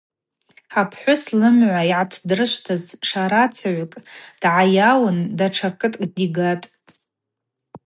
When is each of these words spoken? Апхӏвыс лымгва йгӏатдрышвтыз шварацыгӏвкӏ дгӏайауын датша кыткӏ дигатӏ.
Апхӏвыс 0.79 1.23
лымгва 1.39 1.81
йгӏатдрышвтыз 1.91 2.83
шварацыгӏвкӏ 3.07 3.97
дгӏайауын 4.41 5.19
датша 5.37 5.69
кыткӏ 5.79 6.05
дигатӏ. 6.15 6.67